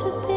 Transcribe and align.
to 0.00 0.27